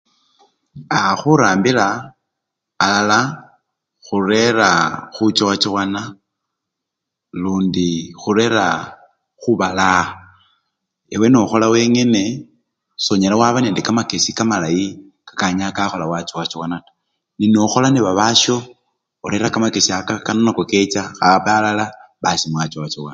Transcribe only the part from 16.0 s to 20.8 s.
wachowachowana taa nenokhola nebabasyo, orera kamakesi, kano nako